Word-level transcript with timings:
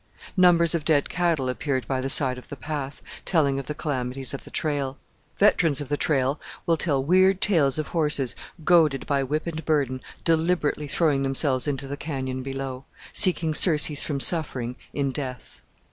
Numbers 0.35 0.73
of 0.73 0.83
dead 0.83 1.09
cattle 1.09 1.47
appeared 1.47 1.87
by 1.87 2.01
the 2.01 2.09
side 2.09 2.39
of 2.39 2.47
the 2.47 2.55
path, 2.55 3.03
telling 3.23 3.59
of 3.59 3.67
the 3.67 3.75
calamities 3.75 4.33
of 4.33 4.45
the 4.45 4.49
trail. 4.49 4.97
Veterans 5.37 5.79
of 5.79 5.89
the 5.89 5.95
trail 5.95 6.41
will 6.65 6.75
tell 6.75 7.03
weird 7.03 7.39
tales 7.39 7.77
of 7.77 7.89
horses, 7.89 8.33
goaded 8.63 9.05
by 9.05 9.21
whip 9.21 9.45
and 9.45 9.63
burden, 9.63 10.01
deliberately 10.23 10.87
throwing 10.87 11.21
themselves 11.21 11.67
into 11.67 11.87
the 11.87 11.97
canyon 11.97 12.41
below 12.41 12.83
seeking 13.13 13.53
surcease 13.53 14.01
from 14.01 14.19
suffering 14.19 14.75
in 14.91 15.11
death. 15.11 15.61